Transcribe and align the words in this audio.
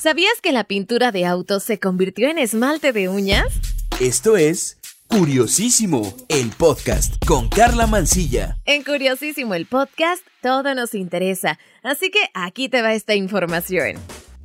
¿Sabías 0.00 0.40
que 0.40 0.52
la 0.52 0.64
pintura 0.64 1.12
de 1.12 1.26
autos 1.26 1.62
se 1.62 1.78
convirtió 1.78 2.30
en 2.30 2.38
esmalte 2.38 2.94
de 2.94 3.10
uñas? 3.10 3.48
Esto 4.00 4.38
es 4.38 4.78
Curiosísimo, 5.08 6.14
el 6.30 6.48
podcast 6.52 7.22
con 7.26 7.50
Carla 7.50 7.86
Mancilla. 7.86 8.56
En 8.64 8.82
Curiosísimo, 8.82 9.52
el 9.52 9.66
podcast, 9.66 10.22
todo 10.40 10.74
nos 10.74 10.94
interesa, 10.94 11.58
así 11.82 12.10
que 12.10 12.20
aquí 12.32 12.70
te 12.70 12.80
va 12.80 12.94
esta 12.94 13.14
información. 13.14 13.98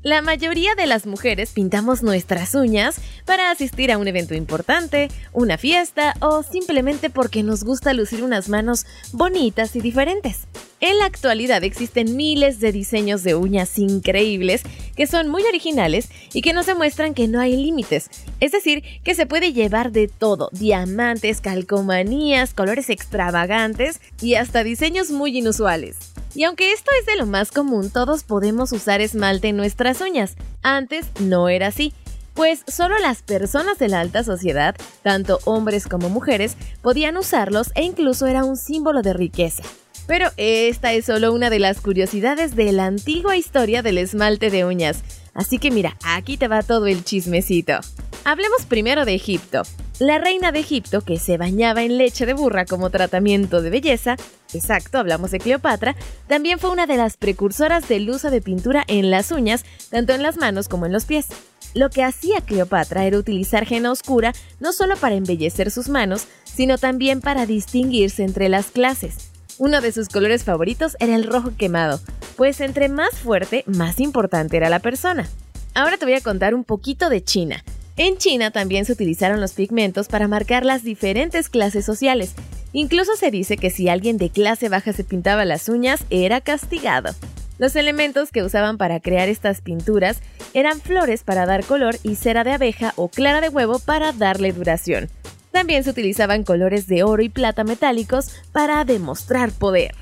La 0.04 0.22
mayoría 0.22 0.76
de 0.76 0.88
las 0.88 1.08
mujeres 1.08 1.52
pintamos 1.52 2.04
nuestras 2.04 2.54
uñas 2.54 2.98
para 3.26 3.50
asistir 3.50 3.94
a 3.94 3.98
un 3.98 4.10
evento 4.10 4.36
importante, 4.36 5.08
una 5.32 5.58
fiesta 5.58 6.16
o 6.20 6.44
simplemente 6.44 7.10
porque 7.10 7.44
nos 7.44 7.64
gusta 7.64 7.94
lucir 7.94 8.26
unas 8.26 8.50
manos 8.50 8.86
bonitas 9.14 9.74
y 9.78 9.80
diferentes. 9.80 10.48
En 10.82 11.00
la 11.00 11.06
actualidad 11.06 11.64
existen 11.64 12.18
miles 12.18 12.60
de 12.60 12.74
diseños 12.74 13.24
de 13.24 13.34
uñas 13.34 13.80
increíbles 13.80 14.62
que 14.98 15.08
son 15.08 15.30
muy 15.30 15.44
originales 15.44 16.10
y 16.34 16.42
que 16.42 16.52
nos 16.52 16.66
demuestran 16.66 17.14
que 17.14 17.30
no 17.30 17.40
hay 17.40 17.56
límites. 17.56 18.10
Es 18.42 18.52
decir, 18.52 18.84
que 19.04 19.16
se 19.16 19.26
puede 19.26 19.54
llevar 19.54 19.94
de 19.94 20.10
todo, 20.10 20.50
diamantes, 20.52 21.40
calcomanías, 21.40 22.54
colores 22.54 22.90
extravagantes 22.90 24.02
y 24.22 24.36
hasta 24.36 24.66
diseños 24.66 25.12
muy 25.12 25.38
inusuales. 25.38 25.98
Y 26.36 26.44
aunque 26.44 26.74
esto 26.74 26.92
es 27.00 27.06
de 27.06 27.16
lo 27.16 27.26
más 27.26 27.52
común, 27.52 27.90
todos 27.90 28.24
podemos 28.24 28.74
usar 28.74 29.00
esmalte 29.00 29.48
en 29.48 29.58
nuestras 29.58 30.02
uñas. 30.02 30.36
Antes 30.62 31.06
no 31.22 31.48
era 31.48 31.68
así, 31.68 31.94
pues 32.34 32.64
solo 32.68 33.00
las 33.00 33.22
personas 33.24 33.80
de 33.80 33.88
la 33.88 34.02
alta 34.02 34.26
sociedad, 34.26 34.76
tanto 35.04 35.40
hombres 35.46 35.88
como 35.88 36.10
mujeres, 36.10 36.58
podían 36.82 37.16
usarlos 37.16 37.72
e 37.76 37.84
incluso 37.84 38.28
era 38.28 38.44
un 38.44 38.58
símbolo 38.58 39.02
de 39.02 39.14
riqueza. 39.14 39.64
Pero 40.08 40.30
esta 40.38 40.94
es 40.94 41.06
solo 41.06 41.34
una 41.34 41.50
de 41.50 41.60
las 41.60 41.82
curiosidades 41.82 42.56
de 42.56 42.72
la 42.72 42.86
antigua 42.86 43.38
historia 43.38 43.82
del 43.82 43.98
esmalte 43.98 44.50
de 44.50 44.66
uñas. 44.66 45.04
Así 45.34 45.58
que 45.58 45.72
mira, 45.72 45.98
aquí 46.04 46.38
te 46.38 46.48
va 46.48 46.64
todo 46.64 46.86
el 46.86 47.04
chismecito. 47.04 47.80
Hablemos 48.24 48.66
primero 48.68 49.06
de 49.06 49.16
Egipto. 49.16 49.64
La 50.00 50.18
reina 50.18 50.52
de 50.52 50.60
Egipto, 50.60 51.02
que 51.02 51.20
se 51.20 51.38
bañaba 51.38 51.84
en 51.84 51.98
leche 51.98 52.26
de 52.26 52.34
burra 52.34 52.66
como 52.66 52.90
tratamiento 52.90 53.62
de 53.62 53.70
belleza, 53.70 54.18
exacto, 54.54 54.98
hablamos 54.98 55.32
de 55.32 55.40
Cleopatra, 55.40 55.96
también 56.28 56.60
fue 56.60 56.70
una 56.70 56.86
de 56.86 56.98
las 56.98 57.16
precursoras 57.16 57.88
del 57.88 58.10
uso 58.10 58.30
de 58.30 58.42
pintura 58.42 58.84
en 58.88 59.10
las 59.10 59.32
uñas, 59.32 59.64
tanto 59.90 60.14
en 60.14 60.22
las 60.22 60.38
manos 60.38 60.68
como 60.68 60.86
en 60.86 60.92
los 60.92 61.06
pies. 61.06 61.28
Lo 61.74 61.90
que 61.90 62.04
hacía 62.04 62.42
Cleopatra 62.42 63.06
era 63.06 63.18
utilizar 63.18 63.66
henna 63.70 63.92
oscura 63.92 64.34
no 64.60 64.74
solo 64.74 64.98
para 64.98 65.16
embellecer 65.16 65.72
sus 65.72 65.88
manos, 65.88 66.28
sino 66.44 66.78
también 66.78 67.22
para 67.22 67.46
distinguirse 67.46 68.24
entre 68.24 68.50
las 68.50 68.68
clases. 68.68 69.35
Uno 69.58 69.80
de 69.80 69.94
sus 69.94 70.10
colores 70.10 70.44
favoritos 70.44 70.98
era 71.00 71.16
el 71.16 71.24
rojo 71.24 71.54
quemado, 71.58 72.02
pues 72.36 72.60
entre 72.60 72.90
más 72.90 73.16
fuerte, 73.16 73.64
más 73.68 74.02
importante 74.02 74.58
era 74.58 74.70
la 74.70 74.80
persona. 74.80 75.30
Ahora 75.74 75.96
te 75.96 76.06
voy 76.06 76.16
a 76.16 76.22
contar 76.22 76.54
un 76.54 76.66
poquito 76.66 77.10
de 77.10 77.24
China. 77.24 77.64
En 77.96 78.18
China 78.18 78.52
también 78.52 78.84
se 78.84 78.92
utilizaron 78.92 79.40
los 79.40 79.54
pigmentos 79.54 80.10
para 80.10 80.28
marcar 80.28 80.66
las 80.66 80.84
diferentes 80.84 81.48
clases 81.48 81.86
sociales. 81.86 82.34
Incluso 82.74 83.16
se 83.16 83.32
dice 83.32 83.56
que 83.56 83.70
si 83.70 83.88
alguien 83.88 84.18
de 84.18 84.30
clase 84.30 84.68
baja 84.68 84.92
se 84.92 85.06
pintaba 85.06 85.46
las 85.46 85.70
uñas, 85.70 86.04
era 86.10 86.42
castigado. 86.42 87.16
Los 87.58 87.78
elementos 87.78 88.32
que 88.32 88.44
usaban 88.44 88.78
para 88.78 89.00
crear 89.00 89.30
estas 89.30 89.62
pinturas 89.62 90.20
eran 90.54 90.82
flores 90.82 91.24
para 91.24 91.46
dar 91.46 91.64
color 91.64 91.96
y 92.04 92.16
cera 92.16 92.44
de 92.44 92.52
abeja 92.52 92.92
o 92.98 93.08
clara 93.08 93.40
de 93.40 93.48
huevo 93.48 93.80
para 93.80 94.12
darle 94.12 94.52
duración. 94.52 95.10
También 95.56 95.86
se 95.86 95.92
utilizaban 95.92 96.44
colores 96.44 96.86
de 96.86 97.04
oro 97.04 97.24
y 97.24 97.30
plata 97.30 97.64
metálicos 97.64 98.30
para 98.52 98.84
demostrar 98.84 99.54
poder. 99.54 99.96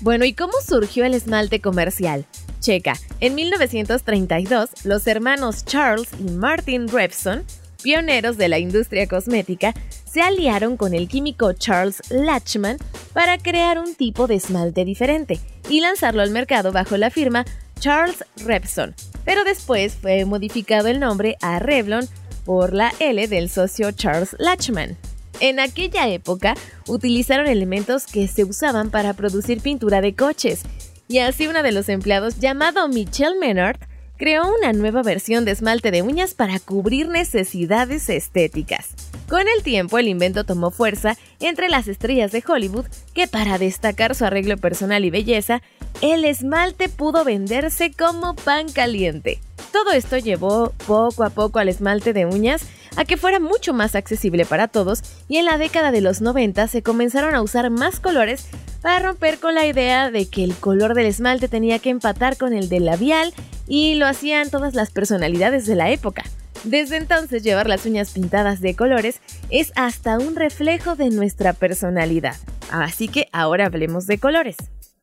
Bueno, 0.00 0.24
¿y 0.24 0.32
cómo 0.32 0.54
surgió 0.66 1.04
el 1.04 1.14
esmalte 1.14 1.60
comercial? 1.60 2.24
Checa, 2.58 2.94
en 3.20 3.36
1932, 3.36 4.84
los 4.84 5.06
hermanos 5.06 5.64
Charles 5.64 6.08
y 6.18 6.32
Martin 6.32 6.88
Revson, 6.88 7.44
pioneros 7.84 8.36
de 8.36 8.48
la 8.48 8.58
industria 8.58 9.06
cosmética, 9.06 9.74
se 10.04 10.22
aliaron 10.22 10.76
con 10.76 10.92
el 10.92 11.06
químico 11.06 11.52
Charles 11.52 12.02
Lachman 12.10 12.78
para 13.12 13.38
crear 13.38 13.78
un 13.78 13.94
tipo 13.94 14.26
de 14.26 14.34
esmalte 14.34 14.84
diferente 14.84 15.38
y 15.70 15.82
lanzarlo 15.82 16.22
al 16.22 16.32
mercado 16.32 16.72
bajo 16.72 16.96
la 16.96 17.10
firma 17.10 17.44
Charles 17.78 18.24
Revson. 18.44 18.92
Pero 19.24 19.44
después 19.44 19.94
fue 19.94 20.24
modificado 20.24 20.88
el 20.88 20.98
nombre 20.98 21.36
a 21.42 21.60
Revlon 21.60 22.08
por 22.46 22.72
la 22.72 22.94
L 23.00 23.28
del 23.28 23.50
socio 23.50 23.92
Charles 23.92 24.34
Lachman. 24.38 24.96
En 25.40 25.60
aquella 25.60 26.08
época 26.08 26.54
utilizaron 26.86 27.46
elementos 27.46 28.06
que 28.06 28.26
se 28.28 28.44
usaban 28.44 28.90
para 28.90 29.12
producir 29.12 29.60
pintura 29.60 30.00
de 30.00 30.14
coches 30.14 30.62
y 31.08 31.18
así 31.18 31.46
uno 31.46 31.62
de 31.62 31.72
los 31.72 31.88
empleados, 31.88 32.38
llamado 32.38 32.88
Michel 32.88 33.34
Menard, 33.38 33.78
creó 34.16 34.44
una 34.58 34.72
nueva 34.72 35.02
versión 35.02 35.44
de 35.44 35.52
esmalte 35.52 35.90
de 35.90 36.02
uñas 36.02 36.34
para 36.34 36.58
cubrir 36.58 37.08
necesidades 37.08 38.08
estéticas. 38.08 38.94
Con 39.28 39.42
el 39.42 39.62
tiempo 39.62 39.98
el 39.98 40.08
invento 40.08 40.44
tomó 40.44 40.70
fuerza 40.70 41.16
entre 41.40 41.68
las 41.68 41.88
estrellas 41.88 42.32
de 42.32 42.42
Hollywood 42.46 42.86
que 43.12 43.26
para 43.26 43.58
destacar 43.58 44.14
su 44.14 44.24
arreglo 44.24 44.56
personal 44.56 45.04
y 45.04 45.10
belleza, 45.10 45.62
el 46.00 46.24
esmalte 46.24 46.88
pudo 46.88 47.24
venderse 47.24 47.90
como 47.92 48.34
pan 48.34 48.70
caliente. 48.72 49.40
Todo 49.76 49.92
esto 49.92 50.16
llevó 50.16 50.72
poco 50.86 51.22
a 51.22 51.28
poco 51.28 51.58
al 51.58 51.68
esmalte 51.68 52.14
de 52.14 52.24
uñas 52.24 52.64
a 52.96 53.04
que 53.04 53.18
fuera 53.18 53.40
mucho 53.40 53.74
más 53.74 53.94
accesible 53.94 54.46
para 54.46 54.68
todos 54.68 55.02
y 55.28 55.36
en 55.36 55.44
la 55.44 55.58
década 55.58 55.90
de 55.90 56.00
los 56.00 56.22
90 56.22 56.66
se 56.66 56.82
comenzaron 56.82 57.34
a 57.34 57.42
usar 57.42 57.68
más 57.68 58.00
colores 58.00 58.46
para 58.80 59.00
romper 59.00 59.38
con 59.38 59.54
la 59.54 59.66
idea 59.66 60.10
de 60.10 60.30
que 60.30 60.44
el 60.44 60.54
color 60.54 60.94
del 60.94 61.04
esmalte 61.04 61.48
tenía 61.48 61.78
que 61.78 61.90
empatar 61.90 62.38
con 62.38 62.54
el 62.54 62.70
del 62.70 62.86
labial 62.86 63.34
y 63.68 63.96
lo 63.96 64.06
hacían 64.06 64.48
todas 64.48 64.74
las 64.74 64.90
personalidades 64.92 65.66
de 65.66 65.74
la 65.74 65.90
época. 65.90 66.24
Desde 66.64 66.96
entonces 66.96 67.42
llevar 67.42 67.68
las 67.68 67.84
uñas 67.84 68.12
pintadas 68.12 68.62
de 68.62 68.74
colores 68.74 69.20
es 69.50 69.72
hasta 69.76 70.18
un 70.18 70.36
reflejo 70.36 70.96
de 70.96 71.10
nuestra 71.10 71.52
personalidad. 71.52 72.36
Así 72.70 73.08
que 73.08 73.28
ahora 73.30 73.66
hablemos 73.66 74.06
de 74.06 74.16
colores. 74.16 74.56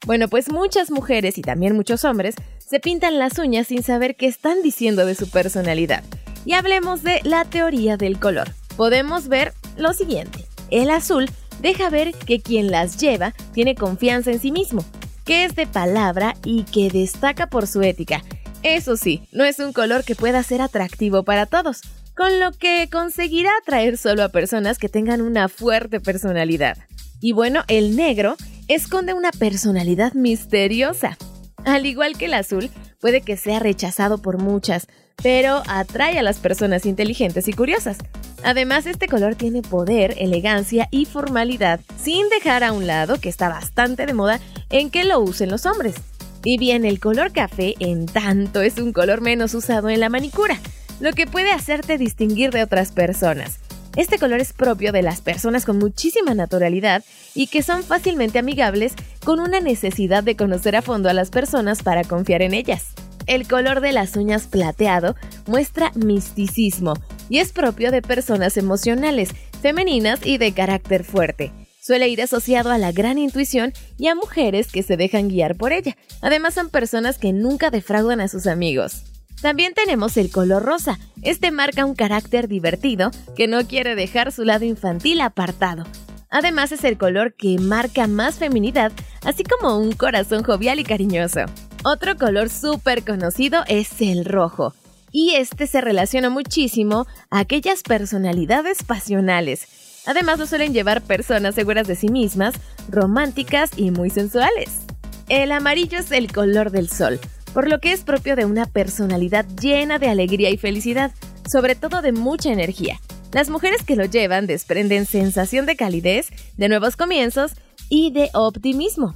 Bueno, 0.06 0.28
pues 0.28 0.52
muchas 0.52 0.92
mujeres 0.92 1.38
y 1.38 1.42
también 1.42 1.76
muchos 1.76 2.04
hombres 2.04 2.36
se 2.60 2.80
pintan 2.80 3.20
las 3.20 3.38
uñas 3.40 3.68
sin 3.68 3.84
saber 3.84 4.16
qué 4.16 4.28
están 4.28 4.62
diciendo 4.62 5.06
de 5.06 5.16
su 5.16 5.30
personalidad. 5.30 6.04
Y 6.46 6.54
hablemos 6.54 7.04
de 7.04 7.22
la 7.24 7.46
teoría 7.46 7.96
del 7.96 8.20
color. 8.20 8.50
Podemos 8.76 9.30
ver 9.30 9.54
lo 9.78 9.94
siguiente. 9.94 10.46
El 10.70 10.90
azul 10.90 11.30
deja 11.62 11.90
ver 11.90 12.14
que 12.14 12.42
quien 12.42 12.70
las 12.70 12.98
lleva 12.98 13.34
tiene 13.54 13.76
confianza 13.76 14.32
en 14.32 14.40
sí 14.42 14.52
mismo, 14.52 14.84
que 15.24 15.46
es 15.46 15.56
de 15.56 15.68
palabra 15.68 16.36
y 16.44 16.64
que 16.64 16.90
destaca 16.90 17.48
por 17.48 17.66
su 17.68 17.82
ética. 17.82 18.24
Eso 18.62 18.98
sí, 18.98 19.28
no 19.32 19.46
es 19.46 19.60
un 19.60 19.72
color 19.72 20.04
que 20.04 20.16
pueda 20.16 20.44
ser 20.44 20.62
atractivo 20.62 21.24
para 21.24 21.46
todos, 21.46 21.82
con 22.16 22.40
lo 22.40 22.52
que 22.52 22.90
conseguirá 22.92 23.52
atraer 23.62 23.98
solo 23.98 24.24
a 24.24 24.30
personas 24.30 24.78
que 24.78 24.90
tengan 24.90 25.22
una 25.22 25.48
fuerte 25.48 26.02
personalidad. 26.02 26.78
Y 27.22 27.32
bueno, 27.32 27.64
el 27.68 27.96
negro 27.96 28.36
esconde 28.68 29.14
una 29.14 29.32
personalidad 29.32 30.14
misteriosa. 30.14 31.18
Al 31.66 31.86
igual 31.86 32.18
que 32.18 32.26
el 32.26 32.34
azul, 32.34 32.70
puede 33.00 33.22
que 33.22 33.38
sea 33.38 33.60
rechazado 33.60 34.22
por 34.22 34.38
muchas, 34.38 34.88
pero 35.22 35.64
atrae 35.68 36.18
a 36.18 36.24
las 36.24 36.40
personas 36.40 36.86
inteligentes 36.86 37.48
y 37.48 37.54
curiosas. 37.54 37.98
Además, 38.44 38.86
este 38.86 39.08
color 39.08 39.36
tiene 39.36 39.62
poder, 39.62 40.16
elegancia 40.18 40.88
y 40.92 41.06
formalidad, 41.06 41.80
sin 42.02 42.28
dejar 42.30 42.64
a 42.64 42.74
un 42.74 42.88
lado 42.88 43.20
que 43.20 43.30
está 43.30 43.48
bastante 43.48 44.06
de 44.06 44.14
moda 44.14 44.40
en 44.70 44.90
que 44.90 45.06
lo 45.06 45.20
usen 45.20 45.50
los 45.50 45.66
hombres. 45.66 45.96
Y 46.44 46.58
bien, 46.58 46.84
el 46.84 47.00
color 47.00 47.32
café, 47.32 47.76
en 47.80 48.06
tanto, 48.06 48.62
es 48.62 48.78
un 48.78 48.92
color 48.92 49.22
menos 49.22 49.54
usado 49.54 49.90
en 49.90 50.02
la 50.02 50.10
manicura, 50.10 50.60
lo 51.00 51.14
que 51.14 51.26
puede 51.26 51.52
hacerte 51.52 51.98
distinguir 51.98 52.52
de 52.52 52.64
otras 52.64 52.92
personas. 52.92 53.60
Este 53.96 54.18
color 54.18 54.40
es 54.40 54.54
propio 54.54 54.92
de 54.92 55.04
las 55.04 55.22
personas 55.22 55.66
con 55.66 55.78
muchísima 55.78 56.34
naturalidad 56.34 57.04
y 57.36 57.48
que 57.48 57.62
son 57.62 57.84
fácilmente 57.84 58.40
amigables 58.40 58.94
con 59.24 59.40
una 59.40 59.60
necesidad 59.60 60.24
de 60.24 60.36
conocer 60.36 60.76
a 60.76 60.82
fondo 60.82 61.10
a 61.10 61.14
las 61.14 61.30
personas 61.30 61.84
para 61.84 62.04
confiar 62.04 62.42
en 62.42 62.56
ellas. 62.56 62.94
El 63.28 63.48
color 63.48 63.82
de 63.82 63.92
las 63.92 64.18
uñas 64.18 64.48
plateado 64.48 65.16
muestra 65.46 65.92
misticismo 65.94 66.96
y 67.30 67.38
es 67.38 67.52
propio 67.52 67.92
de 67.92 68.02
personas 68.02 68.58
emocionales, 68.58 69.30
femeninas 69.62 70.26
y 70.26 70.40
de 70.40 70.54
carácter 70.54 71.04
fuerte. 71.04 71.52
Suele 71.80 72.08
ir 72.08 72.22
asociado 72.22 72.72
a 72.72 72.78
la 72.78 72.92
gran 72.92 73.18
intuición 73.18 73.74
y 73.98 74.08
a 74.08 74.16
mujeres 74.16 74.72
que 74.72 74.84
se 74.84 74.98
dejan 74.98 75.28
guiar 75.28 75.56
por 75.56 75.72
ella. 75.72 75.98
Además 76.22 76.56
son 76.56 76.70
personas 76.70 77.20
que 77.20 77.32
nunca 77.32 77.70
defraudan 77.70 78.22
a 78.22 78.28
sus 78.28 78.48
amigos. 78.48 79.04
También 79.44 79.74
tenemos 79.74 80.16
el 80.16 80.32
color 80.32 80.64
rosa. 80.64 80.98
Este 81.22 81.52
marca 81.52 81.84
un 81.84 81.96
carácter 81.96 82.48
divertido 82.48 83.12
que 83.36 83.50
no 83.50 83.68
quiere 83.68 83.94
dejar 83.94 84.32
su 84.32 84.46
lado 84.46 84.64
infantil 84.64 85.20
apartado. 85.20 85.84
Además 86.30 86.72
es 86.72 86.86
el 86.86 86.98
color 86.98 87.34
que 87.34 87.60
marca 87.60 88.08
más 88.08 88.36
feminidad, 88.36 88.94
así 89.26 89.44
como 89.44 89.78
un 89.78 89.92
corazón 89.92 90.44
jovial 90.44 90.80
y 90.80 90.86
cariñoso. 90.86 91.42
Otro 91.84 92.16
color 92.16 92.50
súper 92.50 93.04
conocido 93.04 93.66
es 93.68 94.00
el 94.00 94.24
rojo, 94.24 94.74
y 95.12 95.34
este 95.36 95.68
se 95.68 95.82
relaciona 95.82 96.30
muchísimo 96.30 97.06
a 97.30 97.40
aquellas 97.40 97.84
personalidades 97.84 98.84
pasionales. 98.84 99.68
Además 100.06 100.40
lo 100.40 100.48
suelen 100.48 100.74
llevar 100.74 101.02
personas 101.02 101.54
seguras 101.54 101.86
de 101.86 101.98
sí 101.98 102.08
mismas, 102.08 102.56
románticas 102.90 103.72
y 103.76 103.92
muy 103.92 104.10
sensuales. 104.10 104.84
El 105.28 105.52
amarillo 105.52 106.00
es 106.00 106.12
el 106.14 106.32
color 106.32 106.72
del 106.72 106.90
sol, 106.90 107.20
por 107.54 107.70
lo 107.70 107.80
que 107.80 107.92
es 107.92 108.02
propio 108.02 108.36
de 108.36 108.46
una 108.46 108.66
personalidad 108.66 109.46
llena 109.62 110.00
de 110.00 110.10
alegría 110.10 110.50
y 110.50 110.58
felicidad, 110.58 111.12
sobre 111.52 111.76
todo 111.76 112.02
de 112.02 112.12
mucha 112.12 112.52
energía. 112.52 113.00
Las 113.32 113.50
mujeres 113.50 113.84
que 113.84 113.96
lo 113.96 114.06
llevan 114.06 114.48
desprenden 114.48 115.06
sensación 115.06 115.66
de 115.66 115.76
calidez, 115.76 116.30
de 116.58 116.70
nuevos 116.70 116.96
comienzos 116.96 117.54
y 117.90 118.12
de 118.12 118.30
optimismo. 118.34 119.16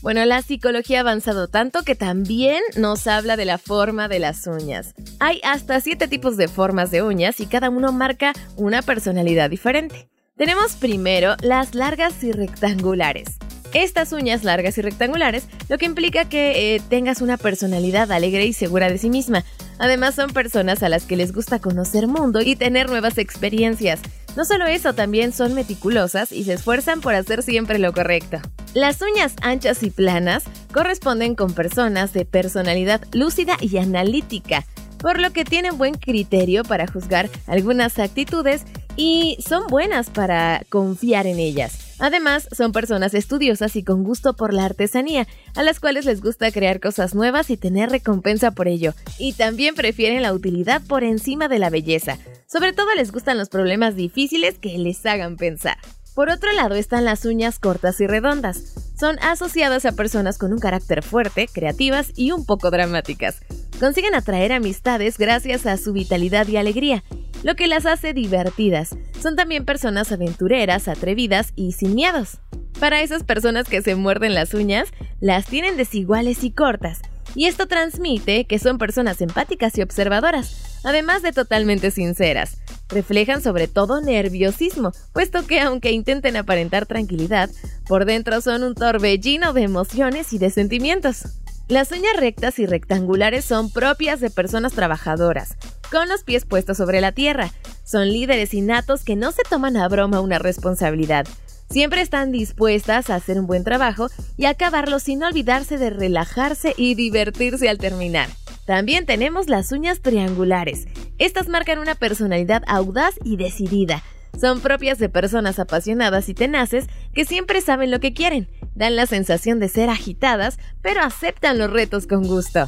Bueno, 0.00 0.24
la 0.24 0.42
psicología 0.42 0.98
ha 0.98 1.00
avanzado 1.00 1.48
tanto 1.48 1.82
que 1.82 1.96
también 1.96 2.62
nos 2.76 3.08
habla 3.08 3.36
de 3.36 3.44
la 3.44 3.58
forma 3.58 4.06
de 4.06 4.20
las 4.20 4.46
uñas. 4.46 4.94
Hay 5.18 5.40
hasta 5.42 5.80
siete 5.80 6.06
tipos 6.06 6.36
de 6.36 6.46
formas 6.46 6.92
de 6.92 7.02
uñas 7.02 7.40
y 7.40 7.46
cada 7.46 7.68
uno 7.68 7.90
marca 7.90 8.32
una 8.56 8.82
personalidad 8.82 9.50
diferente. 9.50 10.08
Tenemos 10.36 10.76
primero 10.76 11.34
las 11.42 11.74
largas 11.74 12.22
y 12.22 12.30
rectangulares. 12.30 13.38
Estas 13.74 14.12
uñas 14.12 14.44
largas 14.44 14.78
y 14.78 14.82
rectangulares, 14.82 15.46
lo 15.68 15.76
que 15.76 15.84
implica 15.84 16.26
que 16.26 16.74
eh, 16.74 16.82
tengas 16.88 17.20
una 17.20 17.36
personalidad 17.36 18.10
alegre 18.10 18.46
y 18.46 18.54
segura 18.54 18.88
de 18.88 18.96
sí 18.96 19.10
misma. 19.10 19.44
Además 19.78 20.14
son 20.14 20.32
personas 20.32 20.82
a 20.82 20.88
las 20.88 21.04
que 21.04 21.16
les 21.16 21.32
gusta 21.32 21.58
conocer 21.58 22.06
mundo 22.06 22.40
y 22.40 22.56
tener 22.56 22.88
nuevas 22.88 23.18
experiencias. 23.18 24.00
No 24.36 24.46
solo 24.46 24.66
eso, 24.66 24.94
también 24.94 25.32
son 25.32 25.54
meticulosas 25.54 26.32
y 26.32 26.44
se 26.44 26.54
esfuerzan 26.54 27.00
por 27.00 27.14
hacer 27.14 27.42
siempre 27.42 27.78
lo 27.78 27.92
correcto. 27.92 28.38
Las 28.72 29.02
uñas 29.02 29.34
anchas 29.42 29.82
y 29.82 29.90
planas 29.90 30.44
corresponden 30.72 31.34
con 31.34 31.52
personas 31.52 32.12
de 32.12 32.24
personalidad 32.24 33.02
lúcida 33.12 33.56
y 33.60 33.76
analítica, 33.76 34.64
por 34.98 35.20
lo 35.20 35.32
que 35.32 35.44
tienen 35.44 35.76
buen 35.76 35.94
criterio 35.94 36.64
para 36.64 36.86
juzgar 36.86 37.28
algunas 37.46 37.98
actitudes 37.98 38.64
y 38.96 39.36
son 39.46 39.66
buenas 39.66 40.08
para 40.08 40.62
confiar 40.70 41.26
en 41.26 41.38
ellas. 41.38 41.87
Además, 41.98 42.48
son 42.56 42.72
personas 42.72 43.14
estudiosas 43.14 43.74
y 43.76 43.82
con 43.82 44.04
gusto 44.04 44.34
por 44.34 44.52
la 44.52 44.64
artesanía, 44.64 45.26
a 45.54 45.62
las 45.62 45.80
cuales 45.80 46.04
les 46.04 46.20
gusta 46.20 46.52
crear 46.52 46.80
cosas 46.80 47.14
nuevas 47.14 47.50
y 47.50 47.56
tener 47.56 47.90
recompensa 47.90 48.52
por 48.52 48.68
ello. 48.68 48.94
Y 49.18 49.32
también 49.32 49.74
prefieren 49.74 50.22
la 50.22 50.32
utilidad 50.32 50.82
por 50.86 51.04
encima 51.04 51.48
de 51.48 51.58
la 51.58 51.70
belleza. 51.70 52.18
Sobre 52.46 52.72
todo 52.72 52.88
les 52.94 53.12
gustan 53.12 53.38
los 53.38 53.48
problemas 53.48 53.96
difíciles 53.96 54.58
que 54.58 54.78
les 54.78 55.04
hagan 55.06 55.36
pensar. 55.36 55.78
Por 56.14 56.30
otro 56.30 56.50
lado 56.52 56.74
están 56.74 57.04
las 57.04 57.24
uñas 57.24 57.60
cortas 57.60 58.00
y 58.00 58.06
redondas. 58.08 58.74
Son 58.98 59.18
asociadas 59.20 59.84
a 59.84 59.92
personas 59.92 60.36
con 60.36 60.52
un 60.52 60.58
carácter 60.58 61.04
fuerte, 61.04 61.46
creativas 61.46 62.10
y 62.16 62.32
un 62.32 62.44
poco 62.44 62.72
dramáticas. 62.72 63.40
Consiguen 63.78 64.16
atraer 64.16 64.52
amistades 64.52 65.18
gracias 65.18 65.66
a 65.66 65.76
su 65.76 65.92
vitalidad 65.92 66.48
y 66.48 66.56
alegría, 66.56 67.04
lo 67.42 67.54
que 67.56 67.66
las 67.66 67.86
hace 67.86 68.12
divertidas. 68.12 68.96
Son 69.20 69.36
también 69.36 69.64
personas 69.64 70.12
aventureras, 70.12 70.88
atrevidas 70.88 71.52
y 71.56 71.72
sin 71.72 71.94
miedos. 71.94 72.38
Para 72.80 73.02
esas 73.02 73.24
personas 73.24 73.68
que 73.68 73.82
se 73.82 73.94
muerden 73.94 74.34
las 74.34 74.54
uñas, 74.54 74.88
las 75.20 75.46
tienen 75.46 75.76
desiguales 75.76 76.44
y 76.44 76.50
cortas, 76.50 77.00
y 77.34 77.46
esto 77.46 77.66
transmite 77.66 78.46
que 78.46 78.58
son 78.58 78.78
personas 78.78 79.20
empáticas 79.20 79.76
y 79.76 79.82
observadoras, 79.82 80.80
además 80.84 81.22
de 81.22 81.32
totalmente 81.32 81.90
sinceras 81.90 82.58
reflejan 82.88 83.42
sobre 83.42 83.68
todo 83.68 84.00
nerviosismo, 84.00 84.92
puesto 85.12 85.46
que 85.46 85.60
aunque 85.60 85.92
intenten 85.92 86.36
aparentar 86.36 86.86
tranquilidad, 86.86 87.50
por 87.86 88.04
dentro 88.04 88.40
son 88.40 88.62
un 88.62 88.74
torbellino 88.74 89.52
de 89.52 89.62
emociones 89.62 90.32
y 90.32 90.38
de 90.38 90.50
sentimientos. 90.50 91.24
Las 91.68 91.92
uñas 91.92 92.16
rectas 92.16 92.58
y 92.58 92.64
rectangulares 92.64 93.44
son 93.44 93.70
propias 93.70 94.20
de 94.20 94.30
personas 94.30 94.72
trabajadoras, 94.72 95.54
con 95.90 96.08
los 96.08 96.24
pies 96.24 96.46
puestos 96.46 96.78
sobre 96.78 97.02
la 97.02 97.12
tierra. 97.12 97.50
Son 97.84 98.08
líderes 98.08 98.54
innatos 98.54 99.04
que 99.04 99.16
no 99.16 99.32
se 99.32 99.42
toman 99.42 99.76
a 99.76 99.86
broma 99.86 100.22
una 100.22 100.38
responsabilidad. 100.38 101.26
Siempre 101.68 102.00
están 102.00 102.32
dispuestas 102.32 103.10
a 103.10 103.16
hacer 103.16 103.38
un 103.38 103.46
buen 103.46 103.64
trabajo 103.64 104.08
y 104.38 104.46
acabarlo 104.46 104.98
sin 104.98 105.22
olvidarse 105.22 105.76
de 105.76 105.90
relajarse 105.90 106.72
y 106.74 106.94
divertirse 106.94 107.68
al 107.68 107.76
terminar. 107.76 108.30
También 108.64 109.04
tenemos 109.04 109.50
las 109.50 109.70
uñas 109.70 110.00
triangulares. 110.00 110.86
Estas 111.18 111.48
marcan 111.48 111.80
una 111.80 111.94
personalidad 111.94 112.62
audaz 112.66 113.14
y 113.24 113.36
decidida. 113.36 114.02
Son 114.40 114.60
propias 114.60 114.98
de 114.98 115.08
personas 115.08 115.58
apasionadas 115.58 116.28
y 116.28 116.34
tenaces 116.34 116.86
que 117.12 117.24
siempre 117.24 117.60
saben 117.60 117.90
lo 117.90 117.98
que 117.98 118.12
quieren, 118.12 118.48
dan 118.74 118.94
la 118.94 119.06
sensación 119.06 119.58
de 119.58 119.68
ser 119.68 119.90
agitadas, 119.90 120.58
pero 120.80 121.02
aceptan 121.02 121.58
los 121.58 121.70
retos 121.70 122.06
con 122.06 122.24
gusto. 122.26 122.66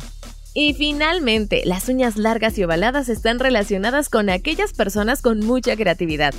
Y 0.52 0.74
finalmente, 0.74 1.62
las 1.64 1.88
uñas 1.88 2.16
largas 2.16 2.58
y 2.58 2.64
ovaladas 2.64 3.08
están 3.08 3.38
relacionadas 3.38 4.08
con 4.08 4.30
aquellas 4.30 4.72
personas 4.72 5.22
con 5.22 5.38
mucha 5.40 5.76
creatividad, 5.76 6.34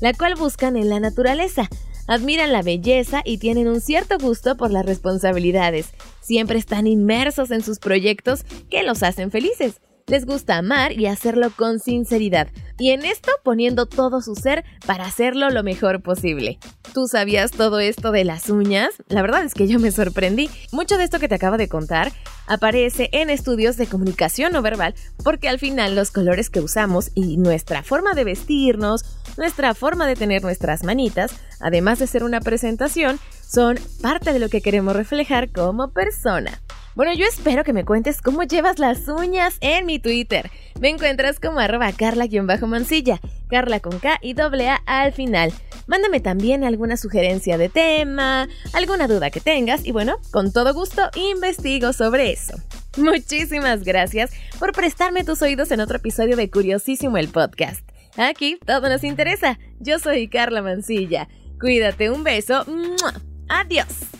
la 0.00 0.12
cual 0.12 0.34
buscan 0.34 0.76
en 0.76 0.90
la 0.90 1.00
naturaleza, 1.00 1.70
admiran 2.06 2.52
la 2.52 2.60
belleza 2.60 3.22
y 3.24 3.38
tienen 3.38 3.68
un 3.68 3.80
cierto 3.80 4.18
gusto 4.18 4.58
por 4.58 4.70
las 4.70 4.84
responsabilidades. 4.84 5.88
Siempre 6.20 6.58
están 6.58 6.86
inmersos 6.86 7.50
en 7.50 7.62
sus 7.62 7.78
proyectos 7.78 8.44
que 8.70 8.82
los 8.82 9.02
hacen 9.02 9.30
felices. 9.30 9.80
Les 10.06 10.26
gusta 10.26 10.58
amar 10.58 10.92
y 10.92 11.06
hacerlo 11.06 11.50
con 11.56 11.80
sinceridad, 11.80 12.48
y 12.78 12.90
en 12.90 13.06
esto 13.06 13.32
poniendo 13.42 13.86
todo 13.86 14.20
su 14.20 14.34
ser 14.34 14.62
para 14.86 15.06
hacerlo 15.06 15.48
lo 15.48 15.62
mejor 15.62 16.02
posible. 16.02 16.58
¿Tú 16.92 17.06
sabías 17.06 17.52
todo 17.52 17.80
esto 17.80 18.12
de 18.12 18.24
las 18.24 18.50
uñas? 18.50 18.90
La 19.08 19.22
verdad 19.22 19.44
es 19.44 19.54
que 19.54 19.66
yo 19.66 19.80
me 19.80 19.90
sorprendí. 19.90 20.50
Mucho 20.72 20.98
de 20.98 21.04
esto 21.04 21.18
que 21.18 21.28
te 21.28 21.36
acabo 21.36 21.56
de 21.56 21.68
contar 21.68 22.12
aparece 22.46 23.08
en 23.12 23.30
estudios 23.30 23.78
de 23.78 23.86
comunicación 23.86 24.52
no 24.52 24.60
verbal 24.60 24.94
porque 25.24 25.48
al 25.48 25.58
final 25.58 25.94
los 25.94 26.10
colores 26.10 26.50
que 26.50 26.60
usamos 26.60 27.10
y 27.14 27.38
nuestra 27.38 27.82
forma 27.82 28.12
de 28.12 28.24
vestirnos, 28.24 29.04
nuestra 29.38 29.72
forma 29.72 30.06
de 30.06 30.16
tener 30.16 30.42
nuestras 30.42 30.84
manitas, 30.84 31.34
además 31.60 31.98
de 31.98 32.06
ser 32.06 32.24
una 32.24 32.40
presentación, 32.40 33.18
son 33.46 33.78
parte 34.02 34.34
de 34.34 34.38
lo 34.38 34.50
que 34.50 34.60
queremos 34.60 34.94
reflejar 34.94 35.50
como 35.50 35.92
persona. 35.92 36.60
Bueno, 36.94 37.12
yo 37.12 37.26
espero 37.26 37.64
que 37.64 37.72
me 37.72 37.84
cuentes 37.84 38.22
cómo 38.22 38.44
llevas 38.44 38.78
las 38.78 39.08
uñas 39.08 39.56
en 39.60 39.84
mi 39.84 39.98
Twitter. 39.98 40.50
Me 40.80 40.90
encuentras 40.90 41.40
como 41.40 41.58
arroba 41.58 41.90
carla-mansilla, 41.92 43.20
carla 43.48 43.80
con 43.80 43.98
K 43.98 44.18
y 44.22 44.34
doble 44.34 44.68
A 44.68 44.76
al 44.86 45.12
final. 45.12 45.52
Mándame 45.88 46.20
también 46.20 46.62
alguna 46.62 46.96
sugerencia 46.96 47.58
de 47.58 47.68
tema, 47.68 48.48
alguna 48.72 49.08
duda 49.08 49.30
que 49.30 49.40
tengas 49.40 49.84
y 49.84 49.90
bueno, 49.90 50.18
con 50.30 50.52
todo 50.52 50.72
gusto 50.72 51.10
investigo 51.16 51.92
sobre 51.92 52.30
eso. 52.30 52.54
Muchísimas 52.96 53.82
gracias 53.82 54.30
por 54.60 54.72
prestarme 54.72 55.24
tus 55.24 55.42
oídos 55.42 55.72
en 55.72 55.80
otro 55.80 55.96
episodio 55.96 56.36
de 56.36 56.48
Curiosísimo 56.48 57.16
el 57.18 57.28
podcast. 57.28 57.84
Aquí 58.16 58.58
todo 58.64 58.88
nos 58.88 59.02
interesa. 59.02 59.58
Yo 59.80 59.98
soy 59.98 60.28
Carla 60.28 60.62
Mansilla. 60.62 61.28
Cuídate, 61.58 62.10
un 62.10 62.22
beso. 62.22 62.64
Adiós. 63.48 64.13